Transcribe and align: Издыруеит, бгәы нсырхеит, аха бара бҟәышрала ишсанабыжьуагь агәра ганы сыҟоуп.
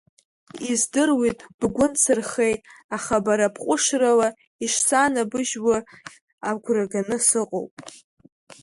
Издыруеит, 0.71 1.39
бгәы 1.59 1.85
нсырхеит, 1.91 2.61
аха 2.95 3.15
бара 3.25 3.47
бҟәышрала 3.55 4.29
ишсанабыжьуагь 4.65 5.89
агәра 6.49 6.85
ганы 6.91 7.17
сыҟоуп. 7.27 7.73